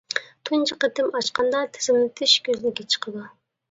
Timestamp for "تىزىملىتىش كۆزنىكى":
1.79-2.93